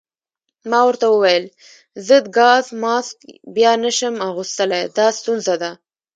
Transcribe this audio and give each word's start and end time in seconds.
ما 0.69 0.79
ورته 0.87 1.05
وویل: 1.09 1.45
ضد 2.07 2.25
ګاز 2.37 2.65
ماسک 2.83 3.17
بیا 3.55 3.71
نه 3.83 3.91
شم 3.97 4.15
اغوستلای، 4.29 4.83
دا 4.97 5.07
ستونزه 5.19 5.55
ده. 5.61 5.71